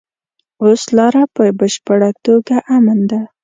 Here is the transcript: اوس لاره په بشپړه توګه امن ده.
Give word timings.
اوس 0.63 0.81
لاره 0.97 1.23
په 1.35 1.43
بشپړه 1.59 2.09
توګه 2.25 2.55
امن 2.77 2.99
ده. 3.09 3.21